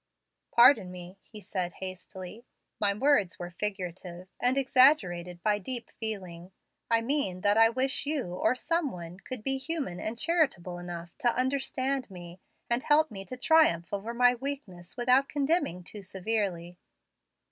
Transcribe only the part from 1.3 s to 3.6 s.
said hastily. "My words were